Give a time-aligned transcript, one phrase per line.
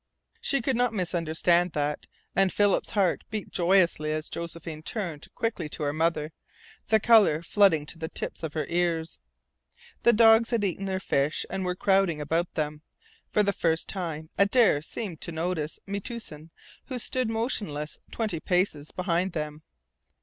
[0.41, 2.07] She could not misunderstand that!
[2.35, 6.33] And Philip's heart beat joyously as Josephine turned quickly to her mother,
[6.87, 9.19] the colour flooding to the tips of her ears.
[10.01, 12.81] The dogs had eaten their fish and were crowding about them.
[13.31, 16.49] For the first time Adare seemed to notice Metoosin,
[16.87, 19.61] who had stood motionless twenty paces behind them.